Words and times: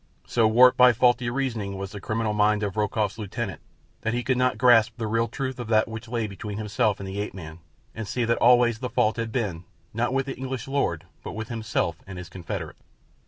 So 0.25 0.47
warped 0.47 0.79
by 0.79 0.93
faulty 0.93 1.29
reasoning 1.29 1.77
was 1.77 1.91
the 1.91 2.01
criminal 2.01 2.33
mind 2.33 2.63
of 2.63 2.75
Rokoff's 2.75 3.19
lieutenant 3.19 3.61
that 4.01 4.15
he 4.15 4.23
could 4.23 4.35
not 4.35 4.57
grasp 4.57 4.93
the 4.97 5.05
real 5.05 5.27
truth 5.27 5.59
of 5.59 5.67
that 5.67 5.87
which 5.87 6.07
lay 6.07 6.25
between 6.25 6.57
himself 6.57 6.99
and 6.99 7.07
the 7.07 7.19
ape 7.19 7.35
man 7.35 7.59
and 7.93 8.07
see 8.07 8.25
that 8.25 8.39
always 8.39 8.79
the 8.79 8.89
fault 8.89 9.17
had 9.17 9.31
been, 9.31 9.63
not 9.93 10.11
with 10.11 10.25
the 10.25 10.35
English 10.35 10.67
lord, 10.67 11.05
but 11.23 11.33
with 11.33 11.49
himself 11.49 11.97
and 12.07 12.17
his 12.17 12.29
confederate. 12.29 12.77